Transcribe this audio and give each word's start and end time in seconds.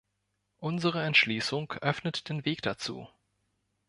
Unsere 0.57 1.03
Entschließung 1.03 1.73
öffnet 1.73 2.27
den 2.27 2.43
Weg 2.43 2.63
dazu. 2.63 3.07